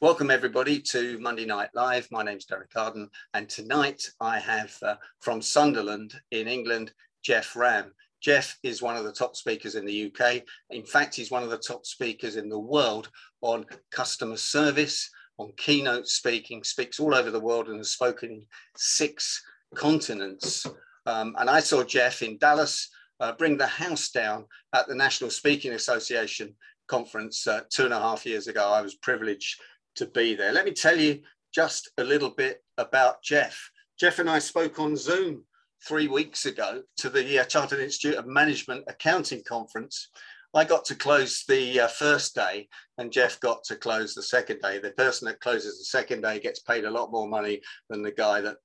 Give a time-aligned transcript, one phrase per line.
[0.00, 2.06] Welcome everybody to Monday Night Live.
[2.12, 6.92] My name's Derek Arden and tonight I have uh, from Sunderland in England,
[7.24, 7.92] Geoff Ramm.
[8.20, 10.42] Geoff is one of the top speakers in the UK.
[10.70, 15.50] In fact, he's one of the top speakers in the world on customer service, on
[15.56, 18.46] keynote speaking, speaks all over the world and has spoken
[18.76, 19.42] six
[19.74, 20.64] continents.
[21.06, 22.88] Um, and I saw Geoff in Dallas
[23.18, 26.54] uh, bring the house down at the National Speaking Association
[26.86, 28.70] conference uh, two and a half years ago.
[28.70, 29.60] I was privileged
[29.98, 30.52] to be there.
[30.52, 31.20] Let me tell you
[31.54, 33.70] just a little bit about Geoff.
[33.98, 35.44] Geoff and I spoke on Zoom
[35.86, 40.08] three weeks ago to the uh, Chartered Institute of Management Accounting Conference.
[40.54, 44.60] I got to close the uh, first day and Geoff got to close the second
[44.60, 44.78] day.
[44.78, 47.60] The person that closes the second day gets paid a lot more money
[47.90, 48.56] than the guy that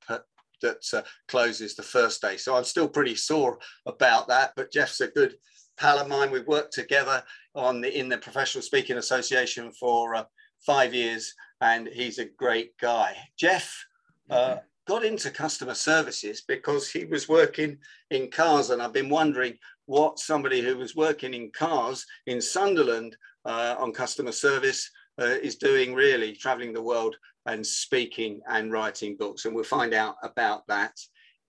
[0.62, 2.38] that uh, closes the first day.
[2.38, 5.36] So I'm still pretty sore about that, but Geoff's a good
[5.78, 6.32] pal of mine.
[6.32, 7.22] We've worked together
[7.54, 10.24] on the in the Professional Speaking Association for uh,
[10.66, 13.16] five years, and he's a great guy.
[13.38, 13.86] Geoff
[14.30, 17.78] uh, got into customer services because he was working
[18.10, 23.16] in cars, and I've been wondering what somebody who was working in cars in Sunderland
[23.46, 24.90] uh, on customer service
[25.22, 29.46] uh, is doing really, traveling the world and speaking and writing books.
[29.46, 30.94] And we'll find out about that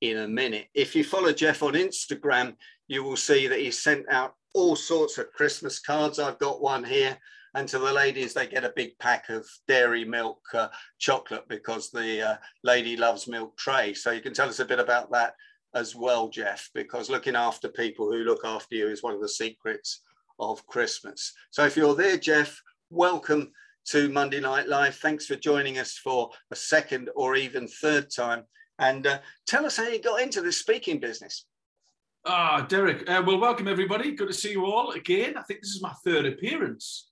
[0.01, 0.67] in a minute.
[0.75, 2.57] If you follow Geoff on Instagram,
[2.89, 6.19] you will see that he sent out all sorts of Christmas cards.
[6.19, 7.17] I've got one here.
[7.57, 11.91] And to the ladies, they get a big pack of dairy milk uh, chocolate because
[11.91, 13.95] the uh, lady loves milk tray.
[13.95, 15.35] So you can tell us a bit about that
[15.73, 19.29] as well, geoff because looking after people who look after you is one of the
[19.29, 20.01] secrets
[20.41, 21.33] of Christmas.
[21.53, 23.53] So if you're there, geoff welcome
[23.87, 24.97] to Monday Night Live.
[24.97, 28.45] Thanks for joining us for a second or even third time.
[28.81, 31.47] And uh, tell us how you got into this speaking business.
[32.25, 33.09] Ah, Derek.
[33.09, 34.13] Uh, well, welcome everybody.
[34.13, 35.37] Good to see you all again.
[35.37, 37.11] I think this is my third appearance.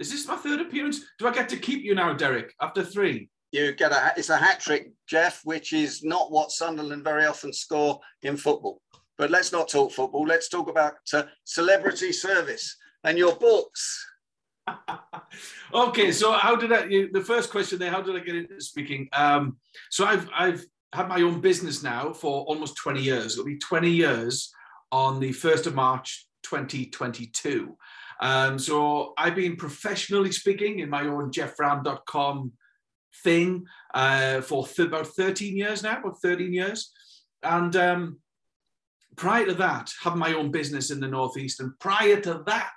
[0.00, 1.02] Is this my third appearance?
[1.18, 3.28] Do I get to keep you now, Derek, after three?
[3.52, 7.52] You get a it's a hat trick, Geoff, which is not what Sunderland very often
[7.52, 8.80] score in football.
[9.18, 10.24] But let's not talk football.
[10.26, 14.06] Let's talk about uh, celebrity service and your books.
[15.74, 16.84] okay, so how did I?
[16.86, 19.08] You, the first question there: How did I get into speaking?
[19.12, 19.58] Um,
[19.90, 23.34] so I've I've had my own business now for almost 20 years.
[23.34, 24.50] It'll be 20 years
[24.90, 27.76] on the 1st of March 2022.
[28.20, 32.52] Um, so I've been professionally speaking in my own geoffRamm.com
[33.24, 33.64] thing
[33.94, 36.92] uh, for th- about 13 years now, about 13 years.
[37.42, 38.18] And um,
[39.16, 41.60] prior to that, having my own business in the Northeast.
[41.60, 42.74] And prior to that,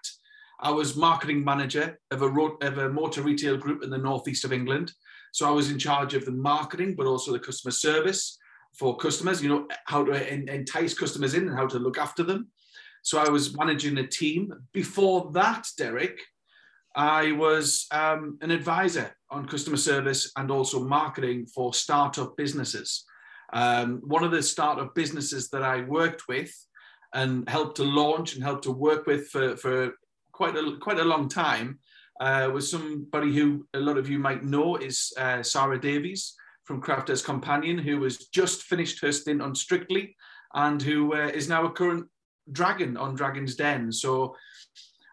[0.59, 4.45] I was marketing manager of a, ro- of a motor retail group in the Northeast
[4.45, 4.93] of England.
[5.33, 8.37] So I was in charge of the marketing, but also the customer service
[8.77, 12.47] for customers, you know, how to entice customers in and how to look after them.
[13.03, 14.53] So I was managing a team.
[14.71, 16.19] Before that, Derek,
[16.95, 23.03] I was um, an advisor on customer service and also marketing for startup businesses.
[23.51, 26.51] Um, one of the startup businesses that I worked with
[27.13, 29.91] and helped to launch and helped to work with for, for
[30.31, 31.79] quite a quite a long time
[32.21, 36.81] uh, was somebody who a lot of you might know is uh, Sara Davies from
[36.81, 40.15] Crafters Companion, who has just finished her stint on Strictly
[40.53, 42.05] and who uh, is now a current
[42.51, 43.91] dragon on Dragon's Den.
[43.91, 44.35] So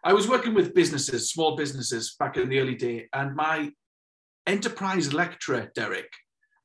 [0.05, 3.71] I was working with businesses, small businesses back in the early day, and my
[4.47, 6.11] enterprise lecturer, Derek,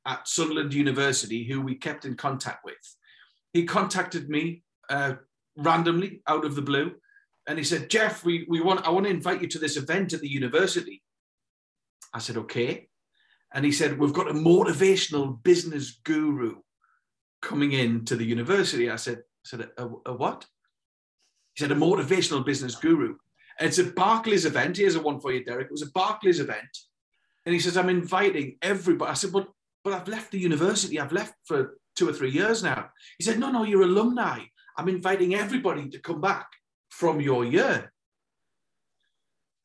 [0.06, 2.74] at Sunderland University, who we kept in contact with,
[3.52, 5.14] he contacted me uh,
[5.56, 6.92] randomly out of the blue
[7.46, 10.12] and he said, Geoff, we, we want, I want to invite you to this event
[10.12, 11.02] at the university.
[12.12, 12.88] I said, okay.
[13.54, 16.56] And he said, we've got a motivational business guru
[17.40, 18.90] coming in to the university.
[18.90, 20.46] I said, I said, a, a what?
[21.56, 23.16] He said, a motivational business guru.
[23.58, 24.76] And it's a Barclays event.
[24.76, 25.66] Here's a one for you, Derek.
[25.66, 26.78] It was a Barclays event.
[27.46, 29.10] And he says, I'm inviting everybody.
[29.10, 29.48] I said, but,
[29.82, 31.00] but I've left the university.
[31.00, 32.90] I've left for two or three years now.
[33.18, 34.40] He said, no, no, you're alumni.
[34.76, 36.48] I'm inviting everybody to come back
[36.90, 37.92] from your year.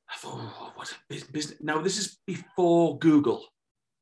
[0.10, 1.60] I thought, oh, what a business.
[1.62, 3.46] Now, this is before Google.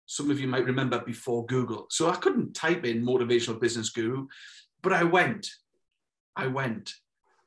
[0.05, 1.87] Some of you might remember before Google.
[1.89, 4.27] So I couldn't type in motivational business guru,
[4.81, 5.47] but I went.
[6.35, 6.93] I went.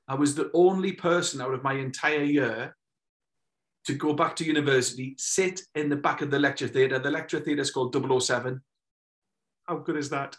[0.08, 2.76] I was the only person out of my entire year
[3.86, 6.98] to go back to university, sit in the back of the lecture theatre.
[6.98, 8.60] The lecture theatre is called 007.
[9.66, 10.36] How good is that?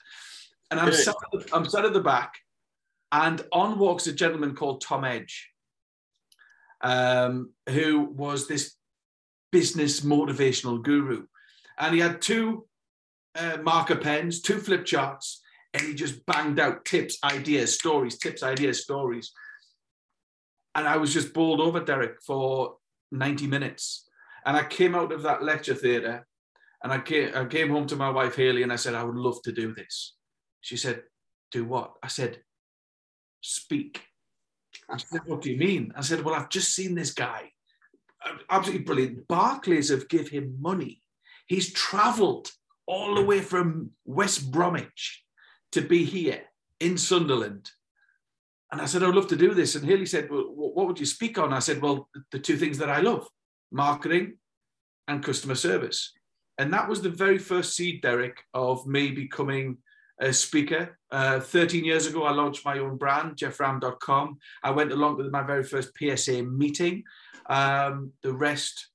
[0.71, 2.33] And I'm sat, the, I'm sat at the back
[3.12, 5.50] and on walks a gentleman called Tom Edge,
[6.81, 8.75] um, who was this
[9.51, 11.25] business motivational guru.
[11.77, 12.65] And he had two
[13.36, 15.42] uh, marker pens, two flip charts,
[15.74, 19.31] and he just banged out tips, ideas, stories, tips, ideas, stories.
[20.75, 22.77] And I was just bowled over, Derek, for
[23.11, 24.09] 90 minutes.
[24.45, 26.25] And I came out of that lecture theatre
[26.83, 29.15] and I came, I came home to my wife, Haley, and I said, I would
[29.15, 30.15] love to do this.
[30.61, 31.03] She said,
[31.51, 31.93] Do what?
[32.03, 32.41] I said,
[33.41, 34.01] Speak.
[34.97, 35.93] She said, What do you mean?
[35.95, 37.51] I said, Well, I've just seen this guy.
[38.49, 39.27] Absolutely brilliant.
[39.27, 41.01] Barclays have give him money.
[41.47, 42.51] He's traveled
[42.85, 45.23] all the way from West Bromwich
[45.71, 46.41] to be here
[46.79, 47.69] in Sunderland.
[48.73, 49.75] And I said, I'd love to do this.
[49.75, 51.53] And Haley said, Well, what would you speak on?
[51.53, 53.27] I said, Well, the two things that I love
[53.71, 54.39] marketing
[55.07, 56.11] and customer service.
[56.57, 59.77] And that was the very first seed, Derek, of me becoming
[60.19, 60.97] a speaker.
[61.11, 64.39] Uh, 13 years ago, I launched my own brand, geoffRamm.com.
[64.63, 67.03] I went along to my very first PSA meeting.
[67.51, 68.87] Um, the rest,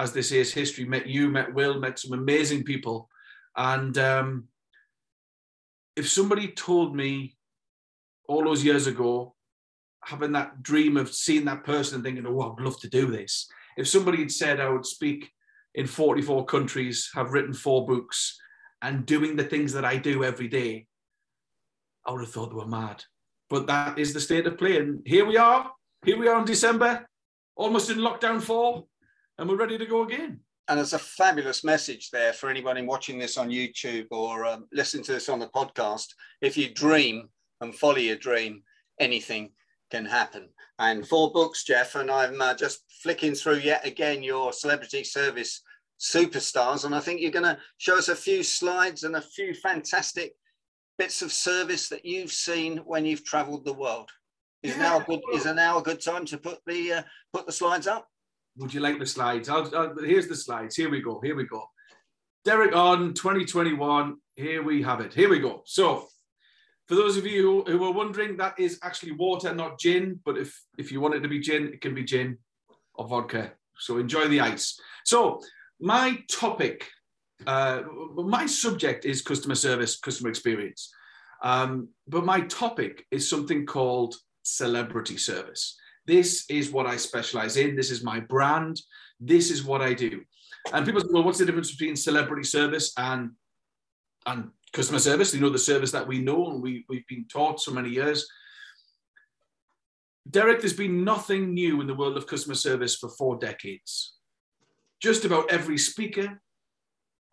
[0.00, 0.84] as they say, is history.
[0.84, 3.08] Met you, met Will, met some amazing people.
[3.56, 4.48] And um,
[5.94, 7.36] if somebody told me
[8.28, 9.34] all those years ago,
[10.04, 13.48] having that dream of seeing that person and thinking, oh, I'd love to do this.
[13.76, 15.30] If somebody had said I would speak
[15.74, 18.38] in 44 countries, have written four books,
[18.82, 20.86] and doing the things that I do every day,
[22.04, 23.04] I would have thought they were mad.
[23.48, 24.78] But that is the state of play.
[24.78, 25.70] And here we are.
[26.04, 27.06] Here we are in December,
[27.54, 28.86] almost in lockdown four,
[29.38, 30.40] and we're ready to go again.
[30.68, 35.04] And there's a fabulous message there for anybody watching this on YouTube or um, listening
[35.04, 36.06] to this on the podcast.
[36.40, 37.28] If you dream
[37.62, 38.62] and follow your dream,
[39.00, 39.52] anything
[39.90, 40.48] can happen.
[40.78, 45.62] And four books, Geoff, and I'm uh, just flicking through yet again your celebrity service
[46.00, 46.84] superstars.
[46.84, 50.34] And I think you're going to show us a few slides and a few fantastic
[50.98, 54.10] bits of service that you've seen when you've traveled the world.
[54.62, 54.82] Is yeah.
[54.82, 57.88] now a good is now a good time to put the uh, put the slides
[57.88, 58.06] up?
[58.58, 59.48] Would you like the slides?
[59.48, 60.76] I'll, I'll, here's the slides.
[60.76, 61.20] Here we go.
[61.20, 61.64] Here we go.
[62.44, 64.16] Derek on 2021.
[64.36, 65.14] Here we have it.
[65.14, 65.62] Here we go.
[65.64, 66.06] So
[66.92, 70.20] for those of you who, are wondering, that is actually water, not gin.
[70.26, 72.36] But if if you want it to be gin, it can be gin
[72.92, 73.52] or vodka.
[73.78, 74.78] So enjoy the ice.
[75.06, 75.40] So
[75.80, 76.86] my topic,
[77.46, 77.84] uh,
[78.14, 80.92] my subject is customer service, customer experience.
[81.42, 85.78] Um, but my topic is something called celebrity service.
[86.06, 87.74] This is what I specialize in.
[87.74, 88.82] This is my brand.
[89.18, 90.20] This is what I do.
[90.74, 93.30] And people say, well, what's the difference between celebrity service and
[94.26, 95.34] and customer service?
[95.34, 98.26] You know, the service that we know and we, we've been taught so many years.
[100.30, 104.14] Derek, there's been nothing new in the world of customer service for four decades
[105.02, 106.40] just about every speaker,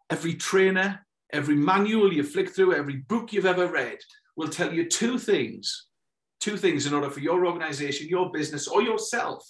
[0.09, 4.00] every trainer, every manual you flick through, every book you've ever read
[4.35, 5.85] will tell you two things.
[6.39, 9.45] Two things in order for your organization, your business, or yourself.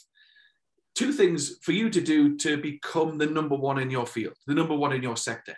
[0.95, 4.55] Two things for you to do to become the number one in your field, the
[4.55, 5.55] number one in your sector.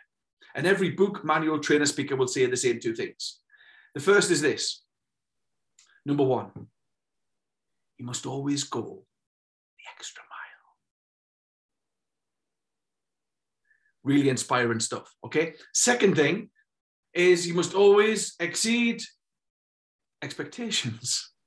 [0.55, 3.39] And every book, manual, trainer, speaker will say the same two things.
[3.95, 4.83] The first is this
[6.05, 6.51] number one,
[7.97, 9.03] you must always go
[9.77, 10.31] the extra mile.
[14.03, 15.13] really inspiring stuff.
[15.23, 15.53] Okay.
[15.73, 16.49] Second thing
[17.13, 19.01] is you must always exceed
[20.21, 21.27] expectations.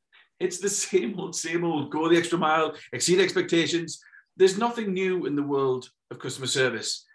[0.40, 1.92] It's the same old, same old.
[1.92, 4.00] Go the extra mile, exceed expectations.
[4.36, 7.06] There's nothing new in the world of customer service.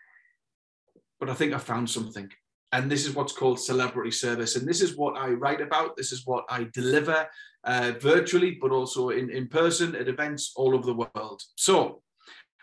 [1.19, 2.29] But I think I found something.
[2.71, 4.55] And this is what's called celebrity service.
[4.55, 5.97] And this is what I write about.
[5.97, 7.27] This is what I deliver
[7.63, 11.41] uh, virtually, but also in, in person at events all over the world.
[11.55, 12.01] So,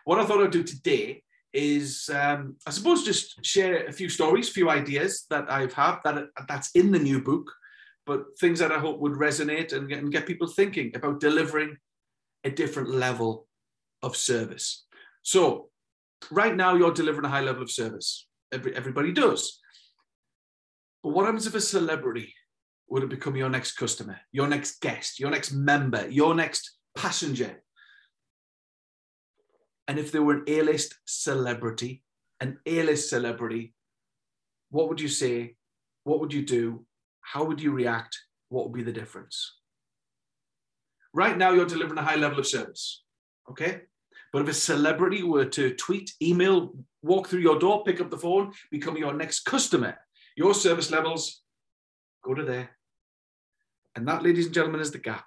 [0.05, 1.23] what I thought I'd do today
[1.53, 5.97] is um, I suppose just share a few stories, a few ideas that I've had
[6.05, 7.51] that that's in the new book,
[8.05, 11.77] but things that I hope would resonate and and get people thinking about delivering
[12.45, 13.49] a different level
[14.03, 14.87] of service.
[15.23, 15.71] So
[16.31, 18.29] right now you're delivering a high level of service.
[18.53, 19.61] Every, everybody does.
[21.03, 22.35] But what happens if a celebrity
[22.89, 27.63] would have become your next customer, your next guest, your next member, your next passenger,
[29.89, 32.03] and if they were an A-list celebrity,
[32.41, 33.75] an A-list celebrity,
[34.71, 35.57] what would you say?
[36.05, 36.85] What would you do?
[37.21, 38.19] How would you react?
[38.49, 39.59] What would be the difference?
[41.13, 43.05] Right now, you're delivering a high level of service.
[43.51, 43.83] Okay.
[44.37, 48.19] But if a celebrity were to tweet, email, walk through your door, pick up the
[48.19, 49.97] phone, become your next customer,
[50.37, 51.41] your service levels
[52.23, 52.69] go to there.
[53.95, 55.25] And that, ladies and gentlemen, is the gap.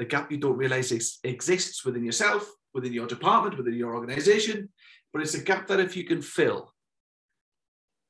[0.00, 0.90] The gap you don't realize
[1.22, 4.70] exists within yourself within your department, within your organization,
[5.12, 6.74] but it's a gap that if you can fill,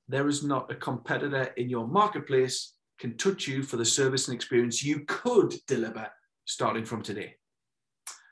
[0.09, 4.35] there is not a competitor in your marketplace can touch you for the service and
[4.35, 6.09] experience you could deliver
[6.47, 7.35] starting from today.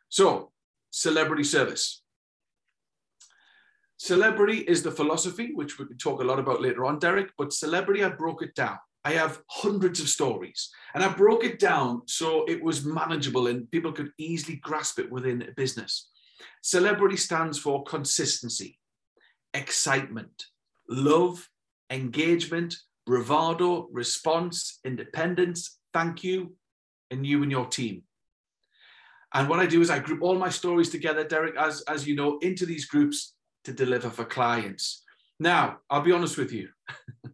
[0.09, 0.52] So,
[0.90, 2.02] celebrity service.
[3.97, 7.52] Celebrity is the philosophy, which we can talk a lot about later on, Derek, but
[7.52, 8.78] celebrity, I broke it down.
[9.04, 13.70] I have hundreds of stories and I broke it down so it was manageable and
[13.70, 16.11] people could easily grasp it within a business.
[16.62, 18.78] Celebrity stands for consistency,
[19.54, 20.44] excitement,
[20.88, 21.49] love,
[21.90, 26.54] engagement, bravado, response, independence, thank you,
[27.11, 28.02] and you and your team.
[29.34, 32.16] And what I do is I group all my stories together, Derek, as, as you
[32.16, 33.34] know, into these groups
[33.64, 35.04] to deliver for clients.
[35.38, 36.68] Now, I'll be honest with you.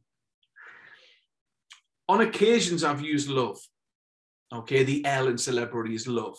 [2.09, 3.59] On occasions, I've used love.
[4.55, 6.37] Okay, the L in celebrity is love.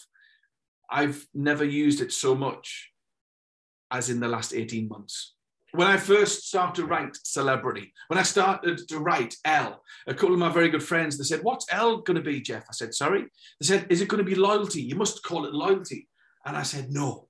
[0.90, 2.92] I've never used it so much
[3.92, 5.34] as in the last 18 months.
[5.78, 10.34] When I first started to write celebrity, when I started to write L, a couple
[10.34, 12.66] of my very good friends, they said, What's L going to be, Geoff?
[12.68, 13.26] I said, Sorry.
[13.60, 14.82] They said, Is it going to be loyalty?
[14.82, 16.08] You must call it loyalty.
[16.46, 17.28] And I said, No.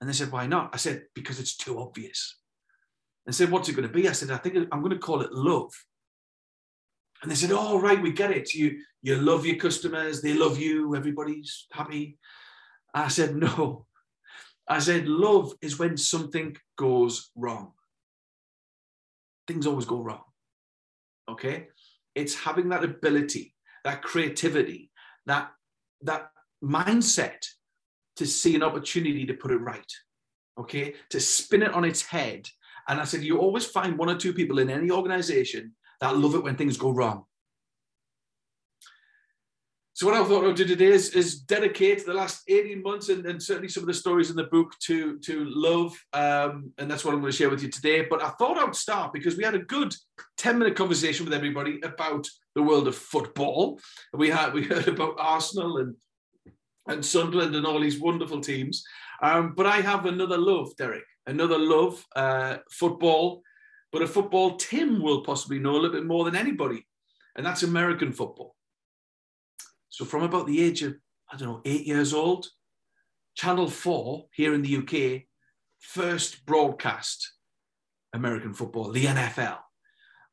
[0.00, 0.70] And they said, Why not?
[0.74, 2.38] I said, Because it's too obvious.
[3.24, 4.08] And said, What's it going to be?
[4.08, 5.72] I said, I think I'm going to call it love.
[7.22, 8.52] And they said, "Oh, right, we get it.
[8.52, 10.20] You you love your customers.
[10.20, 10.96] They love you.
[10.96, 12.18] Everybody's happy."
[12.92, 13.86] I said, "No."
[14.68, 17.72] I said, "Love is when something goes wrong.
[19.48, 20.24] Things always go wrong.
[21.28, 21.68] Okay,
[22.20, 24.90] it's having that ability, that creativity,
[25.26, 25.44] that
[26.02, 26.22] that
[26.62, 27.42] mindset
[28.16, 29.92] to see an opportunity to put it right.
[30.62, 32.48] Okay, to spin it on its head."
[32.88, 36.34] And I said, "You always find one or two people in any organization." that love
[36.34, 37.24] it when things go wrong.
[40.02, 43.24] So what I thought I'd do today is, is dedicate the last 18 months and,
[43.24, 45.96] and, certainly some of the stories in the book to, to love.
[46.12, 48.08] Um, and that's what I'm going to share with you today.
[48.10, 49.94] But I thought I would start because we had a good
[50.38, 53.78] 10 minute conversation with everybody about the world of football.
[54.12, 55.94] We had we heard about Arsenal and
[56.88, 58.82] and Sunderland and all these wonderful teams.
[59.22, 63.44] Um, but I have another love, Derek, another love, uh, football
[63.92, 66.86] but a football Tim will possibly know a little bit more than anybody,
[67.36, 68.56] and that's American football.
[69.92, 70.96] So from about the age of,
[71.30, 72.46] I don't know, eight years old,
[73.34, 75.22] Channel 4 here in the UK
[75.80, 77.32] first broadcast
[78.12, 79.58] American football, the NFL.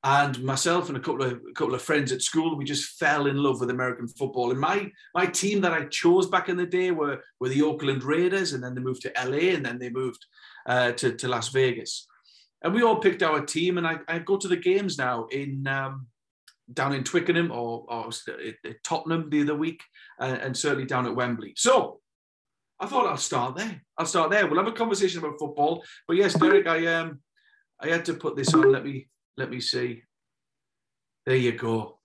[0.02, 3.28] And myself and a couple of a couple of friends at school, we just fell
[3.28, 4.52] in love with American football.
[4.52, 8.06] And my my team that I chose back in the day were, were the Oakland
[8.06, 10.26] Raiders, and then they moved to LA, and then they moved
[10.68, 12.08] uh, to, to Las Vegas
[12.62, 13.78] and we all picked our team.
[13.78, 16.08] And I, I go to the games now in um,
[16.74, 18.10] down in Twickenham or, or
[18.84, 19.82] Tottenham the other week,
[20.20, 21.54] uh, and certainly down at Wembley.
[21.56, 22.00] So
[22.80, 23.82] I thought I'll start there.
[23.98, 24.48] I'll start there.
[24.48, 25.84] We'll have a conversation about football.
[26.08, 27.20] But yes, Derek, I um
[27.82, 28.72] I had to put this on.
[28.72, 30.04] Let me let me see.
[31.26, 32.00] There you go.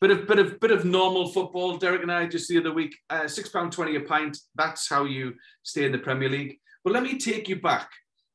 [0.00, 1.76] Bit of bit of bit of normal football.
[1.78, 2.96] Derek and I just the other week.
[3.08, 4.36] Uh, Six pound twenty a pint.
[4.54, 6.58] That's how you stay in the Premier League.
[6.84, 7.90] But let me take you back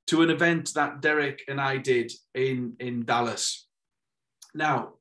[0.07, 3.67] to an event that Derek and I did in, in Dallas.
[4.53, 4.95] Now,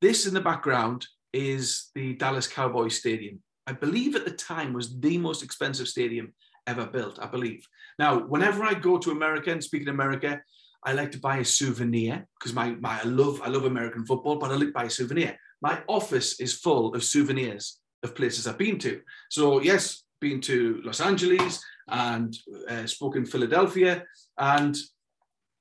[0.00, 3.40] this in the background is the Dallas Cowboys Stadium.
[3.66, 6.32] I believe at the time was the most expensive stadium
[6.66, 7.66] ever built, I believe.
[7.98, 10.40] Now, whenever I go to America and speak in America,
[10.84, 14.36] I like to buy a souvenir because my, my I love I love American football,
[14.36, 15.36] but I like to buy a souvenir.
[15.60, 19.00] My office is full of souvenirs of places I've been to.
[19.30, 22.36] So yes, been to Los Angeles, and
[22.68, 24.04] uh, spoke in Philadelphia.
[24.38, 24.76] And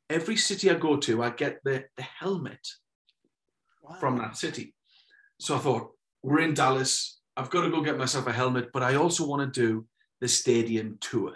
[0.09, 2.65] every city I go to, I get the, the helmet
[3.87, 3.95] wow.
[3.99, 4.73] from that city.
[5.39, 5.91] So I thought,
[6.23, 7.19] we're in Dallas.
[7.37, 9.85] I've got to go get myself a helmet, but I also want to do
[10.21, 11.33] the stadium tour,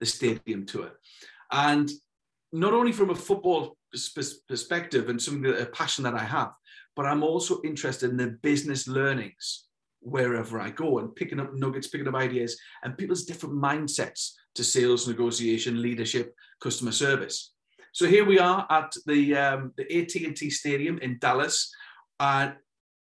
[0.00, 0.92] the stadium tour.
[1.50, 1.90] And
[2.52, 3.76] not only from a football
[4.48, 6.52] perspective and something that a passion that I have,
[6.96, 9.64] but I'm also interested in the business learnings
[10.00, 14.62] wherever I go and picking up nuggets, picking up ideas, and people's different mindsets to
[14.62, 17.53] sales, negotiation, leadership, customer service.
[17.94, 21.72] So here we are at the um, the AT&T Stadium in Dallas,
[22.18, 22.54] and uh,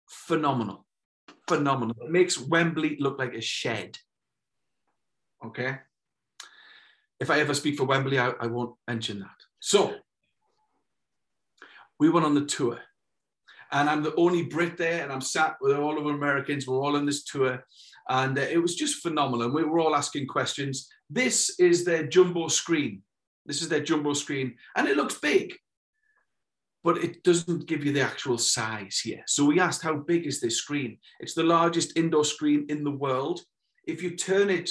[0.09, 0.85] phenomenal,
[1.45, 1.97] phenomenal.
[2.01, 3.97] It makes Wembley look like a shed.
[5.45, 5.79] Okay.
[7.19, 9.37] If I ever speak for Wembley, I, I won't mention that.
[9.59, 9.93] So
[11.99, 12.79] we went on the tour
[13.73, 16.65] and I'm the only Brit there, and I'm sat with all of Americans.
[16.65, 17.61] We're all on this tour,
[18.07, 19.51] and uh, it was just phenomenal.
[19.51, 20.87] We were all asking questions.
[21.09, 23.03] This is their jumbo screen.
[23.47, 25.55] This is their jumbo screen, and it looks big,
[26.83, 29.23] but it doesn't give you the actual size here.
[29.25, 30.99] So we asked, how big is this screen?
[31.19, 33.41] It's the largest indoor screen in the world.
[33.85, 34.69] If you turn it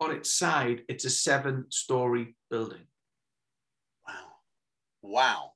[0.00, 2.86] on its side, it's a seven-story building.
[4.08, 4.14] Wow!
[5.02, 5.52] Wow!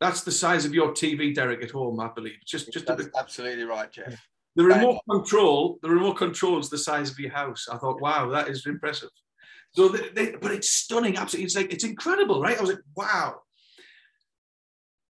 [0.00, 2.38] That's the size of your TV, Derek, at home, I believe.
[2.44, 4.14] Just, just That's absolutely right, Geoff.
[4.56, 7.68] The remote control, the remote control is the size of your house.
[7.70, 9.10] I thought, wow, that is impressive.
[9.72, 11.16] So, they, they, but it's stunning.
[11.16, 12.58] Absolutely, it's like it's incredible, right?
[12.58, 13.42] I was like, wow.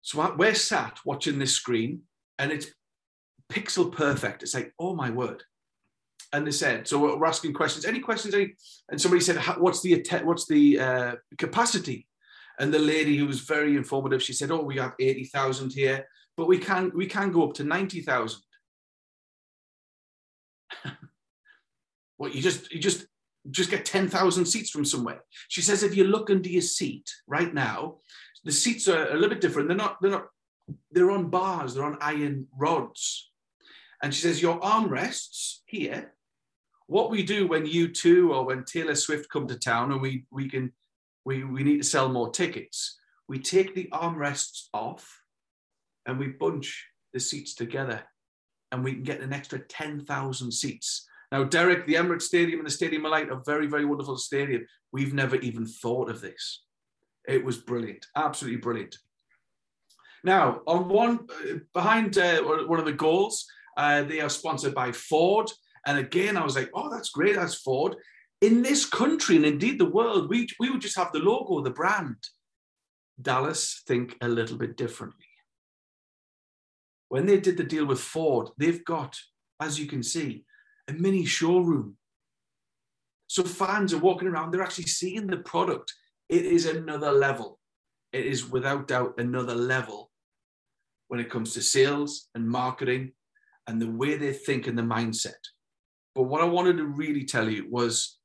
[0.03, 2.03] So we're sat watching this screen,
[2.39, 2.69] and it's
[3.51, 4.43] pixel perfect.
[4.43, 5.43] It's like, oh my word.
[6.33, 7.85] And they said, so we're asking questions.
[7.85, 8.35] Any questions?
[8.35, 8.55] Any?
[8.91, 12.07] And somebody said, what's the what's the uh, capacity?
[12.59, 16.07] And the lady who was very informative, she said, "Oh, we have eighty thousand here,
[16.37, 18.41] but we can we can go up to ninety thousand.
[22.17, 23.07] what you just you just
[23.51, 25.23] just get 10,000 seats from somewhere.
[25.49, 27.97] She says if you look under your seat right now,
[28.45, 29.69] the seats are a little bit different.
[29.69, 30.27] They're not, they're not,
[30.91, 33.31] they're on bars, they're on iron rods.
[34.03, 36.13] And she says, your armrests here,
[36.87, 40.49] what we do when U2 or when Taylor Swift come to town and we we
[40.49, 40.73] can
[41.25, 42.99] we, we need to sell more tickets,
[43.29, 45.21] we take the armrests off
[46.07, 48.05] and we bunch the seats together
[48.71, 51.09] and we can get an extra 10,000 seats.
[51.33, 54.65] Now, Derek, the Emirates Stadium and the Stadium of Light are very, very wonderful stadium.
[54.93, 56.63] We've never even thought of this.
[57.27, 58.97] It was brilliant, absolutely brilliant.
[60.23, 61.27] Now, on one
[61.75, 65.51] behind uh, one of the goals, uh, they are sponsored by Ford.
[65.87, 67.97] And again, I was like, oh, that's great, that's Ford.
[68.41, 71.71] In this country and indeed the world, we, we would just have the logo, the
[71.71, 72.17] brand.
[73.21, 75.27] Dallas think a little bit differently.
[77.09, 79.17] When they did the deal with Ford, they've got,
[79.61, 80.45] as you can see,
[80.89, 81.97] a mini showroom.
[83.29, 85.93] So fans are walking around, they're actually seeing the product
[86.29, 87.59] it is another level.
[88.13, 90.11] It is without doubt another level
[91.09, 93.13] when it comes to sales and marketing
[93.67, 95.35] and the way they think and the mindset.
[96.15, 98.19] But what I wanted to really tell you was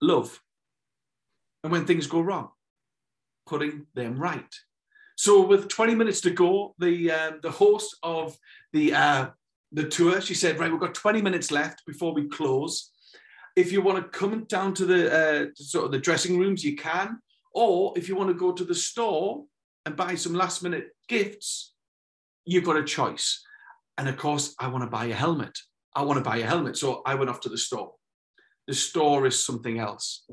[0.00, 0.40] love.
[1.62, 2.48] And when things go wrong,
[3.46, 4.52] putting them right.
[5.16, 8.38] So with 20 minutes to go, the uh, the host of
[8.72, 9.26] the uh,
[9.72, 12.90] the tour, she said, right, we've got 20 minutes left before we close.
[13.56, 16.76] If you want to come down to the uh, sort of the dressing rooms, you
[16.76, 17.18] can.
[17.52, 19.44] Or if you want to go to the store
[19.84, 21.74] and buy some last minute gifts,
[22.44, 23.42] you've got a choice.
[23.98, 25.56] And of course, I want to buy a helmet.
[25.94, 26.76] I want to buy a helmet.
[26.76, 27.92] So I went off to the store.
[28.66, 30.24] The store is something else.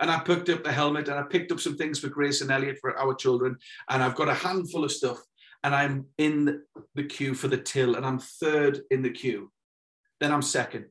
[0.00, 2.50] And I picked up the helmet and I picked up some things for Grace and
[2.50, 3.56] Elliot for our children.
[3.88, 5.18] And I've got a handful of stuff.
[5.64, 6.60] And I'm in
[6.94, 9.50] the queue for the till and I'm third in the queue.
[10.20, 10.86] Then I'm second.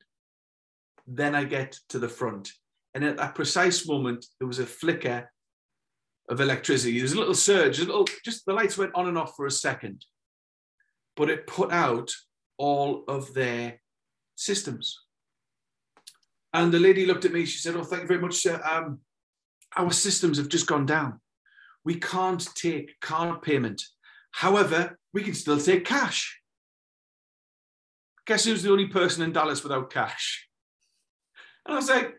[1.08, 2.52] Then I get to the front.
[2.94, 5.32] And at that precise moment, there was a flicker
[6.30, 6.94] of electricity.
[6.94, 9.46] There was a little surge, a little, just the lights went on and off for
[9.46, 10.06] a second.
[11.16, 12.12] But it put out
[12.58, 13.80] all of their
[14.36, 15.00] systems.
[16.54, 18.62] And the lady looked at me, she said, Oh, thank you very much, sir.
[18.64, 19.00] Um,
[19.76, 21.20] our systems have just gone down.
[21.84, 23.82] We can't take card payment.
[24.34, 26.42] However, we can still take cash.
[28.26, 30.50] Guess who's the only person in Dallas without cash?
[31.66, 32.16] And I was like,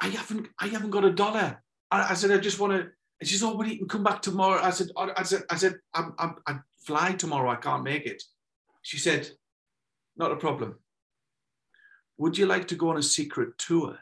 [0.00, 1.62] I haven't, I haven't got a dollar.
[1.90, 2.90] I, I said, I just want to.
[3.18, 6.14] And she said, "Oh, can come back tomorrow." I said, I said, I said, I'm,
[6.18, 7.50] I'm, I fly tomorrow.
[7.50, 8.22] I can't make it.
[8.82, 9.28] She said,
[10.16, 10.76] "Not a problem.
[12.18, 13.98] Would you like to go on a secret tour?"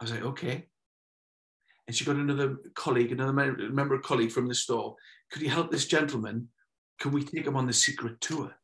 [0.00, 0.66] I was like, "Okay."
[1.88, 4.94] And she got another colleague, another member, of colleague from the store.
[5.32, 6.48] Could you help this gentleman?
[7.00, 8.54] Can we take him on the secret tour?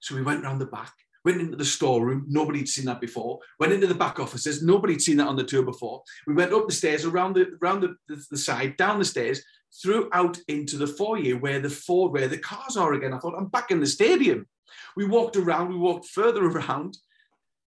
[0.00, 0.94] So we went around the back,
[1.26, 2.24] went into the storeroom.
[2.26, 3.38] Nobody'd seen that before.
[3.60, 4.62] Went into the back offices.
[4.62, 6.02] Nobody'd seen that on the tour before.
[6.26, 9.42] We went up the stairs, around the around the, the, the side, down the stairs,
[9.82, 13.12] through out into the foyer where the Ford, where the cars are again.
[13.12, 14.48] I thought, I'm back in the stadium.
[14.96, 15.68] We walked around.
[15.68, 16.96] We walked further around,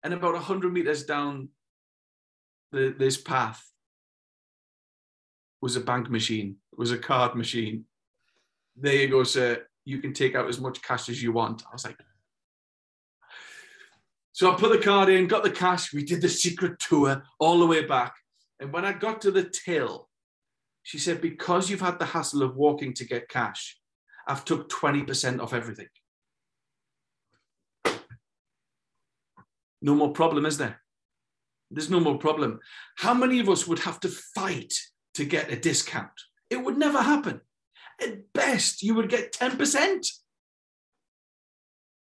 [0.02, 1.50] and about hundred meters down
[2.74, 3.64] the, this path
[5.60, 6.56] was a bank machine.
[6.72, 7.84] It was a card machine.
[8.76, 9.66] There you go, sir.
[9.84, 11.62] You can take out as much cash as you want.
[11.66, 11.98] I was like,
[14.32, 15.92] so I put the card in, got the cash.
[15.92, 18.14] We did the secret tour all the way back.
[18.60, 20.08] And when I got to the till,
[20.82, 23.78] she said, because you've had the hassle of walking to get cash,
[24.28, 25.88] I've took 20% off everything.
[29.80, 30.83] No more problem, is there?
[31.74, 32.60] There's no more problem.
[32.96, 34.72] How many of us would have to fight
[35.14, 36.12] to get a discount?
[36.50, 37.40] It would never happen.
[38.00, 40.06] At best, you would get 10%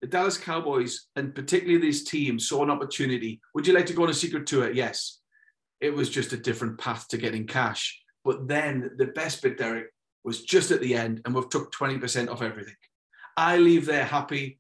[0.06, 3.42] the Dallas Cowboys and particularly this team saw an opportunity.
[3.56, 4.72] Would you like to go on a secret tour?
[4.72, 5.20] Yes.
[5.82, 8.00] It was just a different path to getting cash.
[8.24, 9.88] But then the best bit, Derek,
[10.24, 12.76] was just at the end, and we've took 20% off everything.
[13.36, 14.60] I leave there happy.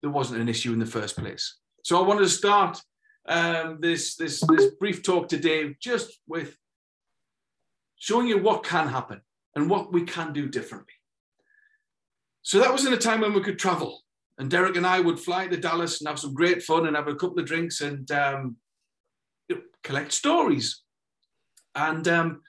[0.00, 1.58] There wasn't an issue in the first place.
[1.84, 2.80] So I wanted to start
[3.26, 6.56] um, this, this, this brief talk today just with
[7.96, 9.20] showing you what can happen
[9.54, 10.94] and what we can do differently.
[12.42, 14.00] So that was in a time when we could travel.
[14.38, 17.08] And Derek and I would fly to Dallas and have some great fun and have
[17.08, 18.56] a couple of drinks and um,
[19.84, 20.82] collect stories.
[21.74, 22.40] And um,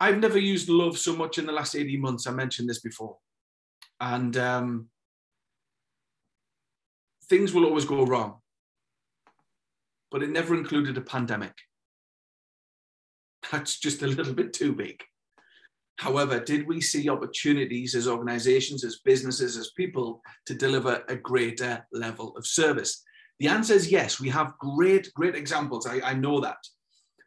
[0.00, 2.26] I've never used love so much in the last 18 months.
[2.26, 3.16] I mentioned this before.
[4.00, 4.88] And um,
[7.28, 8.41] things will always go wrong.
[10.12, 11.54] But it never included a pandemic.
[13.50, 15.02] That's just a little bit too big.
[15.98, 21.86] However, did we see opportunities as organizations, as businesses, as people to deliver a greater
[21.92, 23.02] level of service?
[23.40, 24.20] The answer is yes.
[24.20, 25.86] We have great, great examples.
[25.86, 26.58] I, I know that.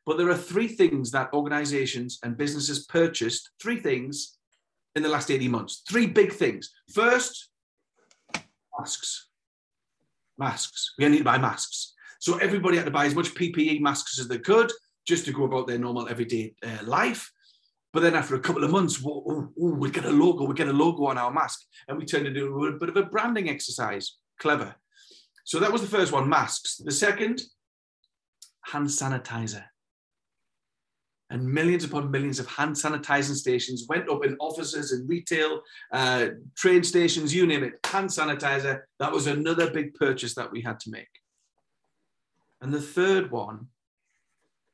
[0.06, 4.38] But there are three things that organizations and businesses purchased, three things
[4.96, 5.82] in the last 18 months.
[5.90, 6.72] Three big things.
[6.94, 7.50] First,
[8.78, 9.30] masks.
[10.38, 10.94] Masks.
[10.98, 11.95] We need to buy masks.
[12.26, 14.72] So everybody had to buy as much PPE masks as they could
[15.08, 17.32] just to go about their normal everyday uh, life.
[17.94, 21.06] But then after a couple of months, we get a logo, we get a logo
[21.06, 24.18] on our mask, and we turned it into a bit of a branding exercise.
[24.40, 24.74] Clever.
[25.44, 26.78] So that was the first one, masks.
[26.78, 27.44] The second,
[28.64, 29.66] hand sanitizer
[31.30, 35.62] and millions upon millions of hand sanitizing stations went up in offices and retail,
[35.92, 38.82] uh, train stations, you name it, hand sanitizer.
[38.98, 41.08] That was another big purchase that we had to make.
[42.66, 43.68] And the third one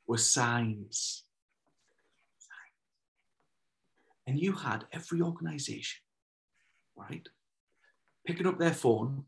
[0.06, 1.24] was signs.
[4.26, 6.00] And you had every organization,
[6.96, 7.28] right,
[8.26, 9.24] picking up their phone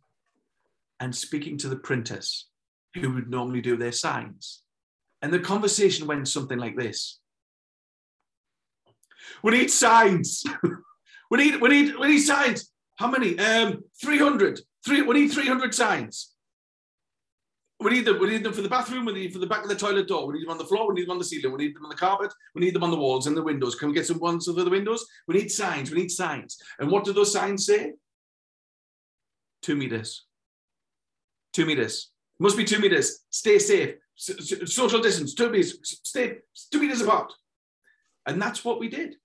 [0.98, 2.46] and speaking to the printers
[2.94, 4.62] who would normally do their signs
[5.20, 7.20] and the conversation went something like this.
[9.42, 10.42] We need signs.
[11.30, 12.72] we need, we need, we need signs.
[12.96, 13.38] How many?
[13.38, 14.60] Um, 300.
[14.86, 16.33] Three, we need 300 signs.
[17.84, 18.18] We need them.
[18.18, 19.04] We need them for the bathroom.
[19.04, 20.26] We need them for the back of the toilet door.
[20.26, 20.88] We need them on the floor.
[20.88, 21.52] We need them on the ceiling.
[21.52, 22.32] We need them on the carpet.
[22.54, 23.76] We need them on the walls and the windows.
[23.76, 25.04] Can we get some ones for the windows?
[25.28, 25.90] We need signs.
[25.90, 26.58] We need signs.
[26.78, 27.92] And what do those signs say?
[29.62, 30.24] Two meters.
[31.52, 32.10] Two meters.
[32.40, 33.20] Must be two meters.
[33.30, 36.38] Stay safe social distance, two meters, stay
[36.70, 37.32] two meters apart.
[38.26, 39.16] And that's what we did.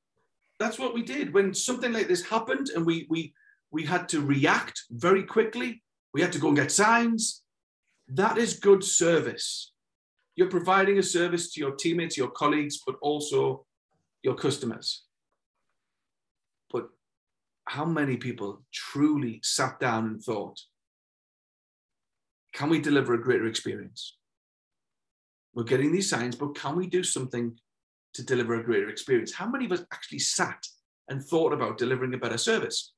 [0.59, 3.33] That's what we did when something like this happened, and we we
[3.71, 5.81] we had to react very quickly.
[6.13, 7.43] We had to go and get signs.
[8.09, 9.71] That is good service.
[10.35, 13.65] You're providing a service to your teammates, your colleagues, but also
[14.23, 15.03] your customers.
[16.71, 16.89] But
[17.65, 20.59] how many people truly sat down and thought,
[22.53, 24.17] can we deliver a greater experience?
[25.53, 27.59] We're getting these signs, but can we do something
[28.13, 29.33] to deliver a greater experience?
[29.33, 30.65] How many of us actually sat
[31.09, 32.93] and thought about delivering a better service?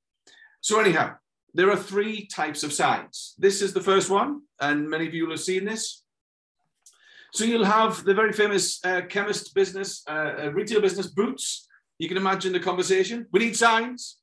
[0.62, 1.16] So, anyhow,
[1.54, 3.36] there are three types of signs.
[3.38, 6.04] This is the first one, and many of you will have seen this.
[7.34, 11.68] So, you'll have the very famous uh, chemist business, uh, retail business, Boots.
[11.98, 13.28] You can imagine the conversation.
[13.32, 14.18] We need signs.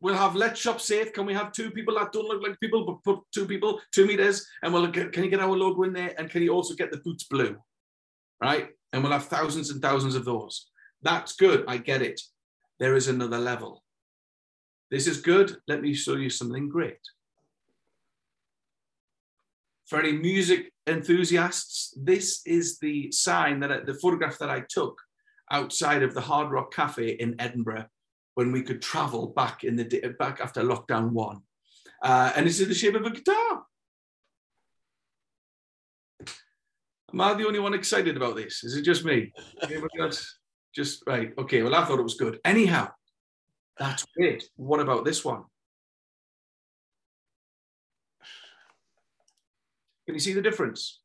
[0.00, 1.12] We'll have let's shop safe.
[1.12, 4.06] Can we have two people that don't look like people, but put two people, two
[4.06, 6.14] meters, and we'll get, can you get our logo in there?
[6.18, 7.56] And can you also get the boots blue?
[8.40, 8.68] Right?
[8.92, 10.68] And we'll have thousands and thousands of those.
[11.02, 11.64] That's good.
[11.66, 12.20] I get it.
[12.78, 13.82] There is another level.
[14.90, 15.56] This is good.
[15.66, 17.00] Let me show you something great.
[19.86, 25.00] For any music enthusiasts, this is the sign that I, the photograph that I took
[25.50, 27.86] outside of the Hard Rock Cafe in Edinburgh
[28.34, 31.40] when we could travel back in the day, back after lockdown one.
[32.02, 33.64] Uh, and it's in the shape of a guitar.
[37.12, 38.62] Am I the only one excited about this?
[38.64, 39.32] Is it just me?
[40.74, 41.32] just right.
[41.38, 41.62] Okay.
[41.62, 42.38] Well, I thought it was good.
[42.44, 42.90] Anyhow,
[43.78, 44.42] that's weird.
[44.56, 45.44] What about this one?
[50.06, 51.00] Can you see the difference?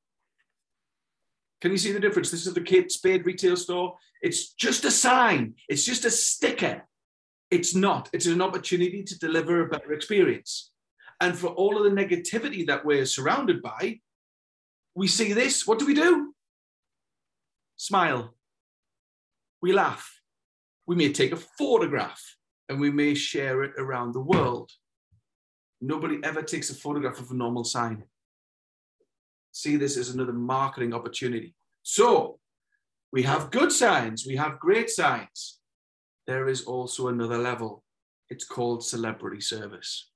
[1.60, 2.31] Can you see the difference?
[2.31, 3.95] This is the Kate Spade retail store.
[4.21, 5.55] It's just a sign.
[5.67, 6.84] It's just a sticker
[7.51, 8.10] it's not.
[8.13, 10.71] It's an opportunity to deliver a better experience.
[11.19, 13.99] And for all of the negativity that we're surrounded by,
[14.95, 15.67] we see this.
[15.67, 16.34] What do we do?
[17.75, 18.34] Smile.
[19.62, 20.10] We laugh.
[20.88, 22.21] We may take a photograph
[22.71, 24.71] and we may share it around the world.
[25.81, 28.03] Nobody ever takes a photograph of a normal sign.
[29.51, 31.53] See this as another marketing opportunity.
[31.84, 32.39] So
[33.12, 35.60] we have good signs, we have great signs
[36.27, 37.84] there is also another level.
[38.29, 40.10] It's called celebrity service.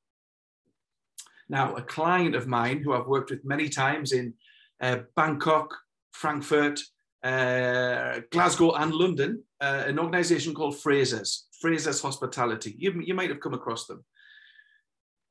[1.50, 4.34] Now, a client of mine who I've worked with many times in
[4.82, 5.76] uh, Bangkok,
[6.13, 6.80] Frankfurt,
[7.26, 12.76] uh, Glasgow, and London, uh, an organization called Fraser's, Fraser's Hospitality.
[12.78, 14.06] You, you might have come across them.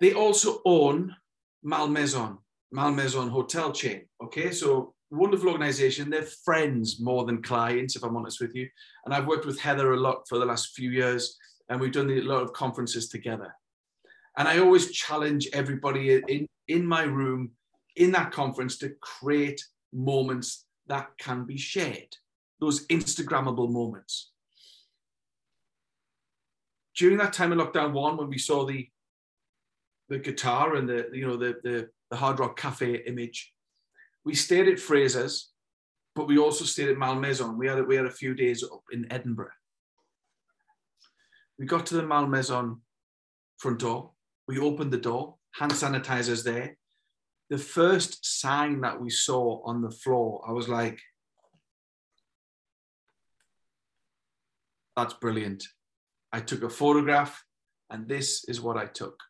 [0.01, 1.15] They also own
[1.63, 2.39] Malmaison,
[2.73, 4.07] Malmaison hotel chain.
[4.25, 6.11] Okay, so wonderful organization.
[6.11, 8.69] They're friends more than clients, if I'm honest with you.
[9.05, 12.11] And I've worked with Heather a lot for the last few years, and we've done
[12.11, 13.55] a lot of conferences together.
[14.37, 17.53] And I always challenge everybody in, in my room,
[17.95, 22.17] in that conference, to create moments that can be shared,
[22.61, 24.33] those Instagrammable moments.
[26.97, 28.89] During that time of lockdown one, when we saw the
[30.09, 33.55] the guitar and the you know the the, the hard rock cafe image
[34.25, 35.51] we stayed at Fraser's,
[36.15, 37.59] but we also stayed at Malmaison.
[37.59, 39.51] We had, we had a few days up in Edinburgh.
[41.59, 42.81] We got to the Malmaison
[43.59, 44.13] front door.
[44.49, 46.77] We opened the door, hand sanitizers there.
[47.51, 50.99] The first sign that we saw on the floor, I was like,
[54.97, 55.65] that's brilliant.
[56.33, 57.45] I took a photograph,
[57.91, 59.21] and this is what I took.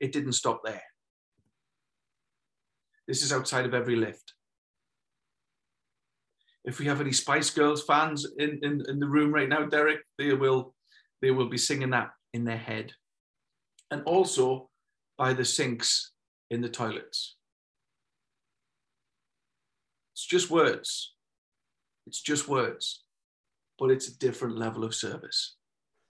[0.00, 0.82] It didn't stop there.
[3.06, 4.34] This is outside of every lift.
[6.64, 10.00] If we have any Spice Girls fans in, in, in the room right now, Derek,
[10.18, 10.74] they will
[11.22, 12.92] they will be singing that in their head.
[13.90, 14.68] And also
[15.16, 16.12] by the sinks
[16.50, 17.36] in the toilets.
[20.14, 21.14] It's just words.
[22.06, 23.04] It's just words,
[23.78, 25.56] but it's a different level of service.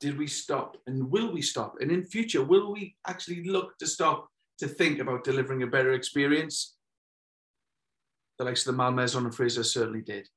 [0.01, 1.75] Did we stop and will we stop?
[1.81, 4.29] And in future, will we actually look to stop
[4.61, 6.77] to think about delivering a better experience?
[8.38, 10.29] The likes of the Malmaison and Fraser certainly did.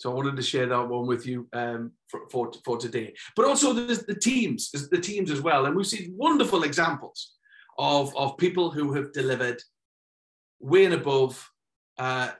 [0.00, 3.12] So I wanted to share that one with you um, for, for, for, today.
[3.36, 5.66] But also the, the teams, the teams as well.
[5.66, 7.34] And we've seen wonderful examples
[7.76, 9.60] of, of people who have delivered
[10.58, 11.46] way and above,
[11.98, 12.30] uh,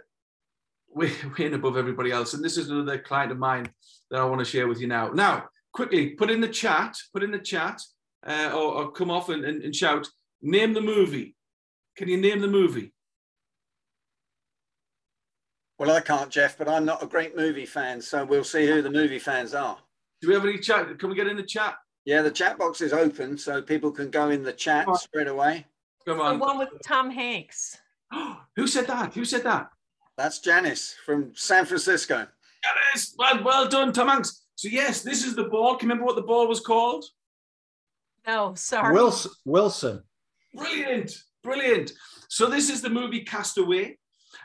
[0.89, 2.33] way, way and above everybody else.
[2.33, 3.69] And this is another client of mine
[4.11, 5.11] that I want to share with you now.
[5.11, 5.45] Now,
[5.75, 7.83] quickly, put in the chat, put in the chat,
[8.27, 10.09] uh, or, or, come off and, and, and shout,
[10.41, 11.37] name the movie.
[11.99, 12.95] Can you name the movie?
[15.81, 18.83] Well, I can't, Geoff, but I'm not a great movie fan, so we'll see who
[18.83, 19.79] the movie fans are.
[20.21, 20.99] Do we have any chat?
[20.99, 21.77] Can we get in the chat?
[22.05, 25.65] Yeah, the chat box is open, so people can go in the chat straight away.
[26.07, 26.39] Come on.
[26.39, 27.79] The one with Tom Hanks.
[28.57, 29.15] who said that?
[29.15, 29.71] Who said that?
[30.19, 32.27] That's Janice from San Francisco.
[32.63, 34.45] Janice, well, well done, Tom Hanks.
[34.57, 35.77] So yes, this is the ball.
[35.77, 37.07] Can you remember what the ball was called?
[38.27, 38.93] No, sorry.
[38.93, 39.31] Wilson.
[39.47, 40.03] Wilson.
[40.53, 41.93] Brilliant, brilliant.
[42.29, 43.97] So this is the movie Castaway.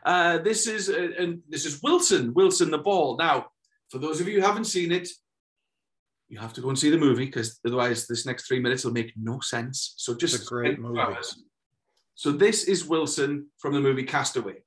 [0.05, 3.17] Uh, this is uh, and this is Wilson, Wilson the ball.
[3.17, 3.47] Now,
[3.89, 5.09] for those of you who haven't seen it,
[6.29, 8.93] you have to go and see the movie because otherwise, this next three minutes will
[8.93, 9.95] make no sense.
[9.97, 10.99] So just it's a great movie.
[10.99, 11.43] Hours.
[12.13, 14.57] So this is Wilson from the movie Castaway.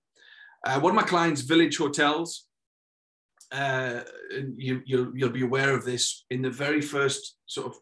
[0.67, 2.47] Uh, one of my clients, Village Hotels.
[3.51, 4.01] Uh,
[4.57, 7.77] you, you'll you'll be aware of this in the very first sort of,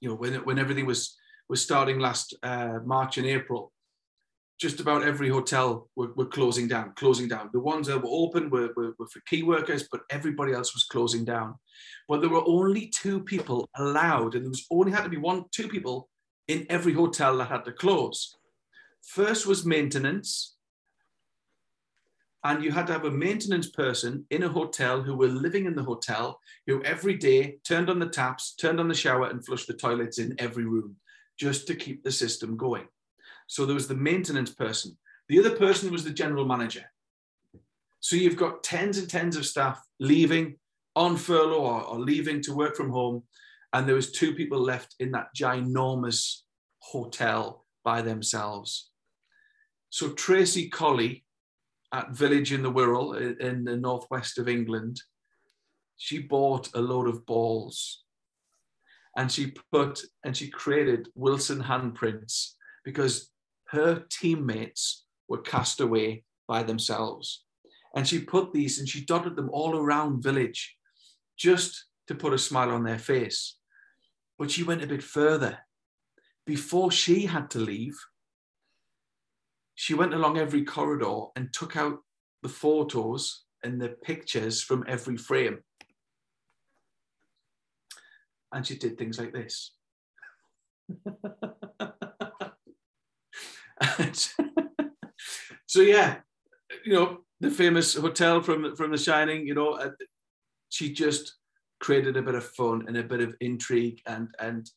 [0.00, 1.16] you know, when when everything was
[1.48, 3.73] was starting last uh, March and April
[4.58, 7.50] just about every hotel were, were, closing down, closing down.
[7.52, 10.84] The ones that were open were, were, were, for key workers, but everybody else was
[10.84, 11.56] closing down.
[12.08, 15.44] But there were only two people allowed, and there was only had to be one,
[15.50, 16.08] two people
[16.46, 18.36] in every hotel that had to close.
[19.02, 20.54] First was maintenance,
[22.44, 25.74] and you had to have a maintenance person in a hotel who were living in
[25.74, 29.66] the hotel, who every day turned on the taps, turned on the shower, and flushed
[29.66, 30.96] the toilets in every room,
[31.38, 32.86] just to keep the system going.
[33.46, 34.96] So there was the maintenance person.
[35.28, 36.84] The other person was the general manager.
[38.00, 40.56] So you've got tens and tens of staff leaving
[40.94, 43.22] on furlough or, or leaving to work from home.
[43.72, 46.40] And there was two people left in that ginormous
[46.80, 48.90] hotel by themselves.
[49.90, 51.24] So Tracy Colley
[51.92, 55.00] at Village in the Wirral in the northwest of England,
[55.96, 58.02] she bought a load of balls
[59.16, 62.54] and she put and she created Wilson handprints
[62.84, 63.30] because
[63.68, 67.44] her teammates were cast away by themselves.
[67.94, 70.76] And she put these and she dotted them all around village
[71.36, 73.56] just to put a smile on their face.
[74.38, 75.58] But she went a bit further.
[76.46, 77.96] Before she had to leave,
[79.74, 82.00] she went along every corridor and took out
[82.42, 85.60] the photos and the pictures from every frame.
[88.52, 89.72] And she did things like this.
[95.66, 96.16] so yeah,
[96.84, 99.46] you know the famous hotel from from The Shining.
[99.46, 99.90] You know, uh,
[100.68, 101.36] she just
[101.80, 104.70] created a bit of fun and a bit of intrigue and and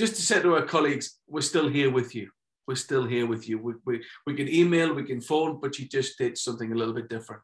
[0.00, 2.30] just to say to our colleagues, we're still here with you.
[2.66, 3.58] We're still here with you.
[3.58, 6.94] We, we, we can email, we can phone, but she just did something a little
[6.94, 7.42] bit different.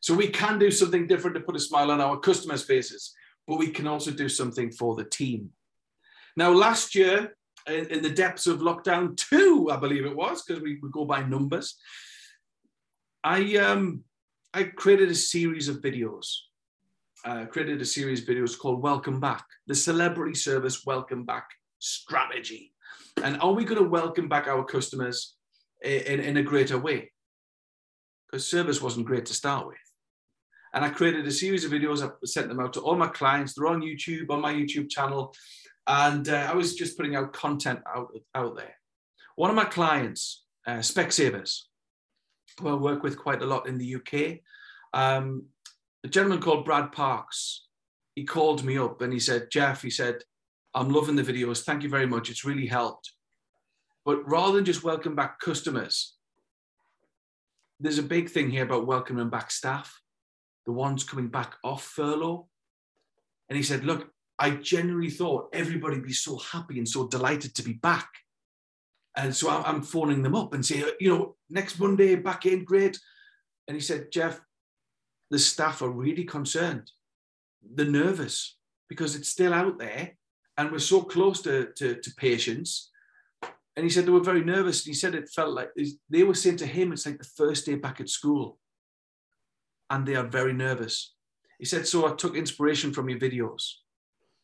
[0.00, 3.12] So we can do something different to put a smile on our customers' faces,
[3.46, 5.50] but we can also do something for the team.
[6.36, 7.36] Now, last year,
[7.70, 11.04] in, in the depths of lockdown two, I believe it was, because we, we go
[11.04, 11.76] by numbers.
[13.24, 14.04] I um
[14.52, 16.26] I created a series of videos.
[17.22, 21.46] Uh, created a series of videos called Welcome Back, the celebrity service welcome back
[21.78, 22.72] strategy.
[23.22, 25.36] And are we going to welcome back our customers
[25.82, 27.12] in, in a greater way?
[28.26, 29.76] Because service wasn't great to start with.
[30.72, 32.02] And I created a series of videos.
[32.02, 33.52] I sent them out to all my clients.
[33.52, 35.34] They're on YouTube, on my YouTube channel.
[35.86, 38.74] And uh, I was just putting out content out, out there.
[39.36, 41.62] One of my clients, uh, Specsavers,
[42.60, 44.40] who I work with quite a lot in the UK,
[44.92, 45.46] um,
[46.04, 47.66] a gentleman called Brad Parks,
[48.14, 50.22] he called me up and he said, Geoff, he said,
[50.74, 51.62] I'm loving the videos.
[51.62, 52.30] Thank you very much.
[52.30, 53.12] It's really helped.
[54.04, 56.14] But rather than just welcome back customers,
[57.78, 60.00] there's a big thing here about welcoming back staff,
[60.66, 62.48] the ones coming back off furlough.
[63.48, 64.10] And he said, Look,
[64.40, 68.08] I genuinely thought everybody would be so happy and so delighted to be back.
[69.14, 72.98] And so I'm phoning them up and saying, you know, next Monday back in, great.
[73.68, 74.40] And he said, Geoff,
[75.30, 76.90] the staff are really concerned.
[77.62, 78.56] They're nervous
[78.88, 80.16] because it's still out there
[80.56, 82.90] and we're so close to, to, to patients.
[83.76, 84.86] And he said they were very nervous.
[84.86, 85.70] And he said it felt like
[86.08, 88.58] they were saying to him, it's like the first day back at school.
[89.90, 91.14] And they are very nervous.
[91.58, 93.74] He said, So I took inspiration from your videos.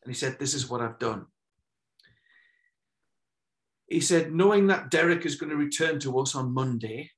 [0.07, 1.25] And he said, This is what I've done.
[3.89, 7.11] He said, Knowing that Derek is going to return to us on Monday,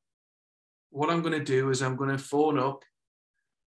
[0.90, 2.82] what I'm going to do is I'm going to phone up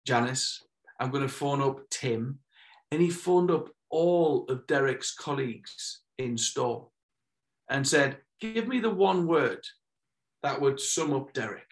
[0.07, 0.63] Janice,
[0.99, 2.39] I'm going to phone up Tim.
[2.91, 6.87] And he phoned up all of Derek's colleagues in store
[7.69, 9.63] and said, Give me the one word
[10.41, 11.69] that would sum up Derek.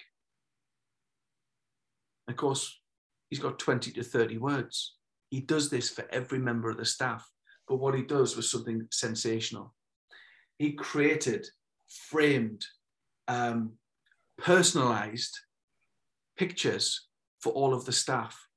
[2.27, 2.79] Of course,
[3.31, 4.97] he's got 20 to 30 words.
[5.31, 7.27] He does this for every member of the staff.
[7.69, 9.75] But what he does was something sensational.
[10.57, 11.47] He created,
[11.87, 12.65] framed,
[13.27, 13.73] um,
[14.39, 15.37] personalized
[16.35, 17.07] pictures
[17.39, 18.47] for all of the staff.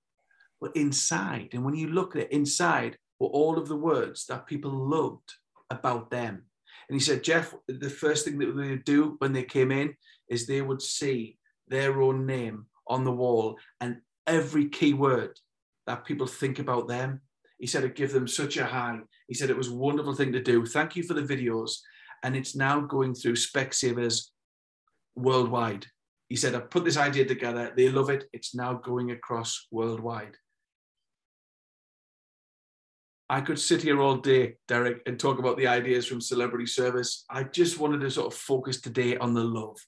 [0.61, 4.47] But inside, and when you look at it, inside were all of the words that
[4.47, 5.35] people loved
[5.71, 6.45] about them.
[6.89, 9.95] And he said, Geoff, the first thing that they would do when they came in
[10.29, 15.39] is they would see their own name on the wall and every key word
[15.87, 17.21] that people think about them
[17.63, 18.99] he said it gave them such a high.
[19.29, 20.67] He said it was a wonderful thing to do.
[20.67, 21.77] Thank you for the videos.
[22.25, 24.31] And it's now going through Specsavers
[25.15, 25.87] worldwide.
[26.29, 27.73] He said, I've put this idea together.
[27.77, 28.25] They love it.
[28.33, 30.35] It's now going across worldwide.
[33.31, 37.25] I could sit here all day, Derek, and talk about the ideas from Celebrity Service.
[37.31, 39.79] I just wanted to sort of focus today on the love.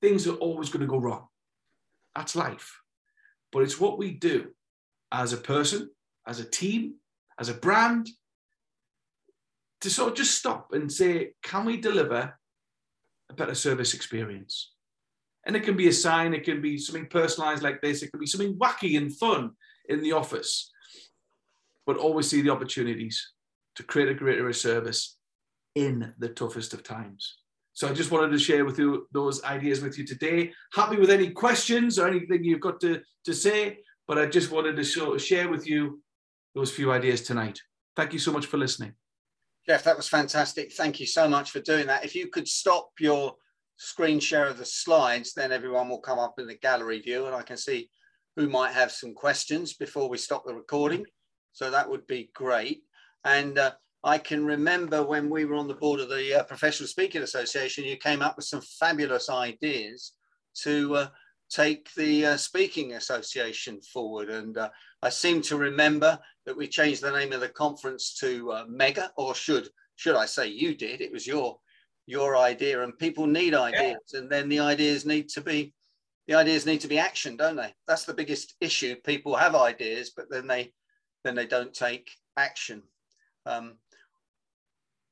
[0.00, 1.26] Things are always going to go wrong.
[2.14, 2.78] That's life.
[3.50, 4.50] But it's what we do
[5.10, 5.90] as a person,
[6.24, 6.94] as a team,
[7.40, 8.08] as a brand,
[9.80, 12.38] to sort of just stop and say, can we deliver
[13.30, 14.72] a better service experience?
[15.46, 18.20] And it can be a sign, it can be something personalized like this, it can
[18.20, 19.52] be something wacky and fun
[19.88, 20.70] in the office,
[21.86, 23.32] but always see the opportunities
[23.76, 25.16] to create a greater service
[25.74, 27.38] in the toughest of times.
[27.72, 30.52] So I just wanted to share with you those ideas with you today.
[30.74, 34.76] Happy with any questions or anything you've got to, to say, but I just wanted
[34.76, 36.02] to show, share with you
[36.54, 37.58] those few ideas tonight.
[37.96, 38.94] Thank you so much for listening.
[39.66, 40.72] Geoff, that was fantastic.
[40.72, 42.04] Thank you so much for doing that.
[42.04, 43.34] If you could stop your
[43.76, 47.34] screen share of the slides, then everyone will come up in the gallery view and
[47.34, 47.90] I can see
[48.36, 51.04] who might have some questions before we stop the recording.
[51.52, 52.82] So that would be great.
[53.24, 56.88] And uh, I can remember when we were on the board of the uh, Professional
[56.88, 60.12] Speaking Association, you came up with some fabulous ideas
[60.62, 61.08] to uh,
[61.50, 64.30] take the uh, Speaking Association forward.
[64.30, 64.70] And uh,
[65.02, 69.12] I seem to remember that we changed the name of the conference to uh, Mega,
[69.16, 71.00] or should should I say you did?
[71.00, 71.58] It was your
[72.06, 74.20] your idea, and people need ideas, yeah.
[74.20, 75.74] and then the ideas need to be
[76.26, 77.74] the ideas need to be action, don't they?
[77.86, 78.94] That's the biggest issue.
[79.04, 80.72] People have ideas, but then they
[81.24, 82.82] then they don't take action.
[83.46, 83.74] Um,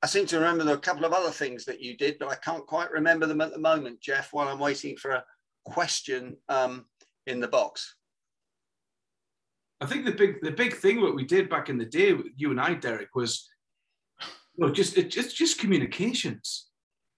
[0.01, 2.67] I seem to remember a couple of other things that you did, but I can't
[2.67, 4.33] quite remember them at the moment, Geoff.
[4.33, 5.25] While I'm waiting for a
[5.69, 6.87] question um,
[7.27, 7.95] in the box.
[9.81, 12.51] I think the big the big thing what we did back in the day, you
[12.51, 13.49] and I, Derek, was
[14.57, 16.67] you know, just it, just just communications.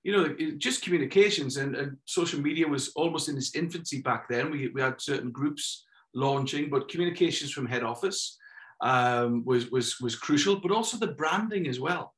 [0.02, 4.50] You know, just communications and, and social media was almost in its infancy back then.
[4.50, 5.84] We, we had certain groups
[6.14, 8.38] launching, but communications from head office
[8.80, 12.14] um, was was was crucial, but also the branding as well.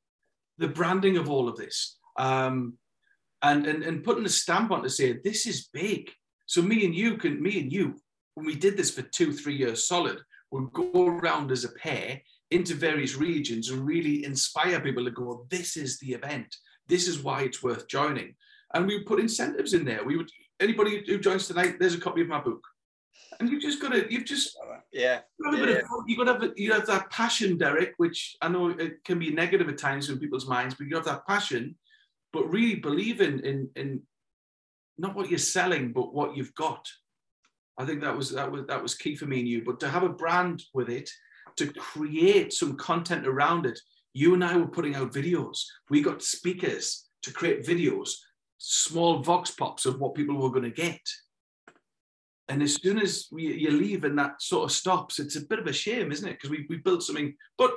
[0.59, 1.99] The branding of all of this.
[2.19, 2.75] Um,
[3.43, 6.11] and, and, and putting a stamp on to say this is big.
[6.53, 7.99] So me and you can, me and you,
[8.35, 10.19] when we did this for two, three years solid,
[10.51, 15.47] would go around as a pair into various regions and really inspire people to go,
[15.49, 16.55] this is the event.
[16.89, 18.35] This is why it's worth joining.
[18.75, 20.05] And we would put incentives in there.
[20.05, 20.29] We would,
[20.61, 22.63] anybody who joins tonight, there's a copy of my book.
[23.41, 24.55] And you've just got to, you've just,
[24.93, 25.77] yeah, got yeah.
[25.77, 29.19] Of, you've got to have, you have that passion, Derek, which I know it can
[29.19, 31.77] be negative at times in people's minds, but you have that passion,
[32.31, 34.03] but really believe in, in, in
[34.99, 36.87] not what you're selling, but what you've got.
[37.79, 39.63] I think that was that was that was key for me and you.
[39.65, 41.11] But to have a brand with it,
[41.57, 43.79] to create some content around it,
[44.15, 45.65] You and I were putting out videos.
[45.89, 48.11] We got speakers to create videos,
[48.59, 51.01] small vox pops of what people were going to get.
[52.49, 55.59] And as soon as we, you leave and that sort of stops, it's a bit
[55.59, 56.33] of a shame, isn't it?
[56.33, 57.73] Because we, we built something, but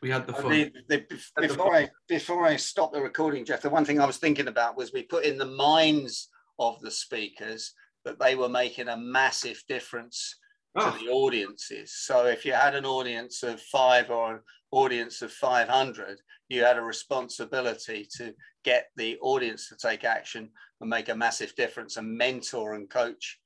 [0.00, 0.50] we had the fun.
[0.50, 4.18] The, the, before, I, before I stop the recording, Geoff, the one thing I was
[4.18, 7.72] thinking about was we put in the minds of the speakers
[8.04, 10.36] that they were making a massive difference
[10.76, 10.80] oh.
[10.80, 10.98] to ah.
[10.98, 11.92] the audiences.
[11.94, 16.78] So if you had an audience of five or an audience of 500, you had
[16.78, 18.32] a responsibility to
[18.64, 20.50] get the audience to take action
[20.80, 23.38] and make a massive difference and mentor and coach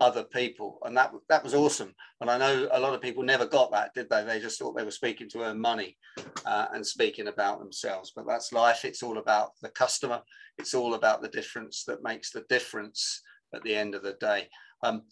[0.00, 0.78] other people.
[0.84, 1.94] And that that was awesome.
[2.20, 4.24] And i know a lot of people never got that did they?
[4.24, 5.96] They just thought they were speaking to earn money
[6.44, 8.12] uh, and speaking about themselves.
[8.14, 8.84] But that's life.
[8.84, 10.22] It's all about the customer.
[10.58, 13.22] It's all about the difference that makes the difference
[13.54, 14.48] at the end of the day.
[14.82, 15.02] Um,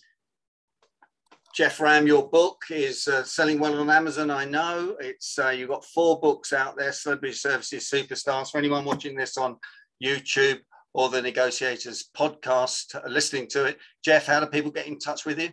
[1.55, 4.29] Geoff Ramm, your book is uh, selling well on Amazon.
[4.29, 4.97] I know.
[4.99, 8.51] It's uh, you've got four books out there, Celebrity Services Superstars.
[8.51, 9.57] For anyone watching this on
[10.03, 10.59] YouTube
[10.95, 15.27] or the Negotiators podcast, uh, listening to it, Geoff, how do people get in touch
[15.27, 15.51] with you?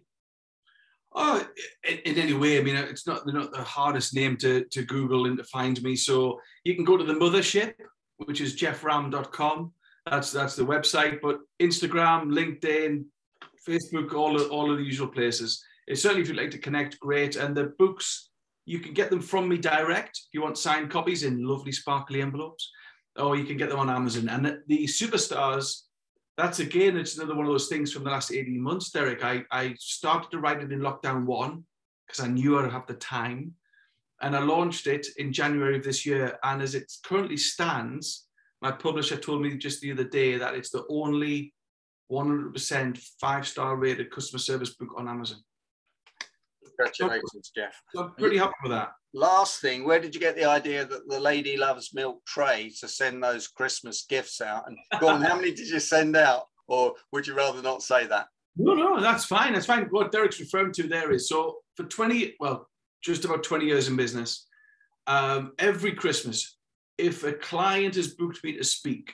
[1.14, 1.46] Oh,
[1.90, 2.58] in, in, any way.
[2.58, 5.96] I mean, it's not, not the hardest name to, to Google and to find me.
[5.96, 7.74] So you can go to the mothership,
[8.18, 9.74] which is geoffRamm.com.
[10.10, 11.20] That's that's the website.
[11.22, 13.04] But Instagram, LinkedIn,
[13.68, 17.00] Facebook, all of, all of the usual places It's certainly if you'd like to connect,
[17.00, 17.36] great.
[17.36, 18.30] And the books,
[18.66, 20.18] you can get them from me direct.
[20.18, 22.72] If you want signed copies in lovely sparkly envelopes,
[23.18, 24.30] or you can get them on Amazon.
[24.30, 25.82] And the, the superstars,
[26.38, 29.24] that's again, it's another one of those things from the last 18 months, Derek.
[29.24, 31.66] I, I started to write it in lockdown one
[32.08, 33.54] because I knew I'd have the time.
[34.22, 36.38] And I launched it in January of this year.
[36.44, 38.28] And as it currently stands,
[38.62, 41.54] my publisher told me just the other day that it's the only
[42.12, 45.40] 100% five star rated customer service book on Amazon.
[46.86, 47.82] Congratulations, Geoff.
[47.98, 48.92] I'm pretty happy with that.
[49.14, 52.88] Last thing, where did you get the idea that the lady loves milk tray to
[52.88, 54.64] send those Christmas gifts out?
[54.68, 56.44] And go on, how many did you send out?
[56.68, 58.28] Or would you rather not say that?
[58.56, 59.54] No, no, that's fine.
[59.54, 59.88] That's fine.
[59.90, 62.68] What Derek's referring to there is so for 20, well,
[63.04, 64.48] just about 20 years in business,
[65.08, 66.58] um, every Christmas,
[66.98, 69.14] if a client has booked me to speak,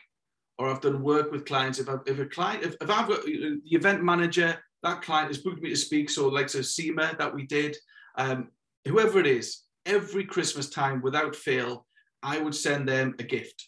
[0.59, 3.23] or I've done work with clients, if, I, if a client, if, if I've got
[3.23, 6.09] the event manager that client has booked me to speak.
[6.09, 7.75] So, like so SEMA that we did,
[8.17, 8.49] um,
[8.87, 11.85] whoever it is, every Christmas time without fail,
[12.23, 13.67] I would send them a gift.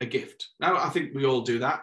[0.00, 0.48] A gift.
[0.60, 1.82] Now, I think we all do that,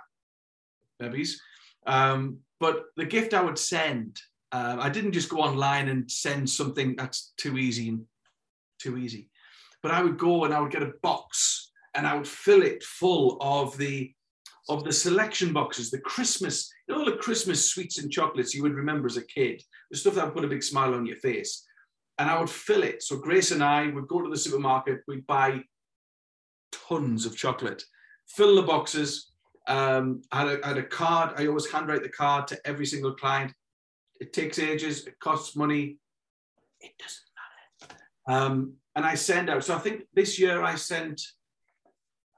[0.99, 1.41] babies.
[1.87, 4.19] Um, but the gift I would send,
[4.51, 8.05] uh, I didn't just go online and send something that's too easy and
[8.79, 9.29] too easy.
[9.81, 12.83] But I would go and I would get a box and I would fill it
[12.83, 14.13] full of the
[14.69, 18.75] of the selection boxes, the Christmas, know, all the Christmas sweets and chocolates you would
[18.75, 21.65] remember as a kid, the stuff that would put a big smile on your face.
[22.17, 23.01] And I would fill it.
[23.03, 25.63] So Grace and I would go to the supermarket, we'd buy
[26.71, 27.83] tons of chocolate,
[28.27, 29.31] fill the boxes.
[29.67, 31.33] Um, I, had a, I had a card.
[31.37, 33.53] I always handwrite the card to every single client.
[34.19, 35.97] It takes ages, it costs money.
[36.79, 37.95] It doesn't
[38.29, 38.45] matter.
[38.45, 39.63] Um, and I send out.
[39.63, 41.21] So I think this year I sent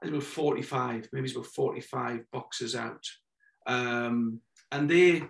[0.02, 3.04] about 45, maybe it's about 45 boxes out.
[3.66, 4.40] Um,
[4.70, 5.22] and they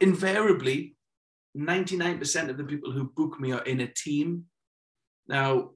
[0.00, 0.96] invariably,
[1.56, 4.44] 99% of the people who book me are in a team.
[5.28, 5.70] Now,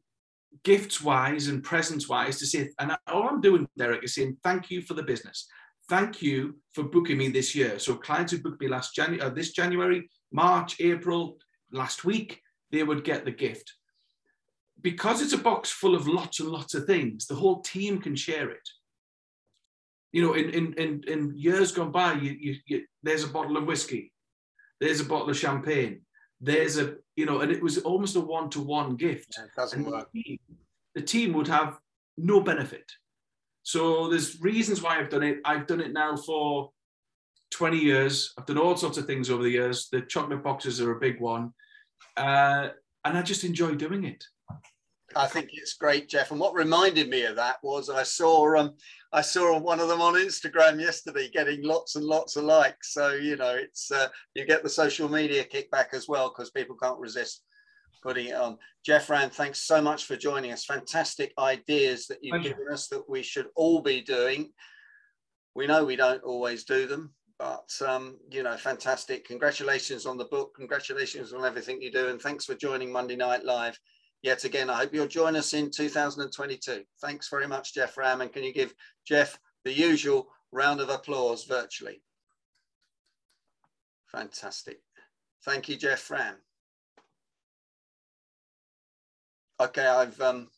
[0.65, 4.71] gifts wise and presents wise, to say, and all I'm doing, Derek, is saying thank
[4.71, 5.47] you for the business.
[5.89, 7.79] Thank you for booking me this year.
[7.79, 11.37] So clients who booked me last January, uh, this January, March, April,
[11.71, 12.41] last week,
[12.73, 13.73] they would get the gift
[14.83, 18.15] because it's a box full of lots and lots of things, the whole team can
[18.15, 18.69] share it.
[20.13, 23.57] You know, in in in, in years gone by, you, you, you, there's a bottle
[23.57, 24.13] of whiskey,
[24.81, 26.03] there's a bottle of champagne,
[26.41, 29.37] there's a you know, and it was almost a one-to-one gift.
[29.39, 30.09] Yeah, it doesn't and work.
[30.13, 30.39] The team,
[30.95, 31.79] the team would have
[32.17, 32.91] no benefit.
[33.63, 35.39] So there's reasons why I've done it.
[35.45, 36.71] I've done it now for
[37.51, 38.33] 20 years.
[38.39, 39.89] I've done all sorts of things over the years.
[39.91, 41.53] The chocolate boxes are a big one.
[42.17, 42.69] Uh,
[43.05, 44.23] and I just enjoy doing it.
[45.17, 46.31] I think it's great, Geoff.
[46.31, 48.75] And what reminded me of that was I saw um,
[49.13, 52.93] I saw one of them on Instagram yesterday getting lots and lots of likes.
[52.93, 56.77] So you know, it's uh, you get the social media kickback as well because people
[56.77, 57.43] can't resist
[58.03, 58.59] putting it on.
[58.85, 60.65] Geoff Ramm, thanks so much for joining us.
[60.65, 62.75] Fantastic ideas that you've Thank given you.
[62.75, 64.53] us that we should all be doing.
[65.55, 69.25] We know we don't always do them, but um, you know, fantastic.
[69.25, 70.55] Congratulations on the book.
[70.55, 73.81] Congratulations on everything you do, and thanks for joining Monday Night Live
[74.27, 74.69] yet again.
[74.69, 76.83] I hope you'll join us in 2022.
[77.01, 78.21] Thanks very much, Geoff Ramm.
[78.21, 78.75] And can you give
[79.07, 82.03] Geoff the usual round of applause virtually?
[84.11, 84.81] Fantastic.
[85.45, 86.35] Thank you, Geoff Ramm.
[89.61, 90.49] Okay, I've um,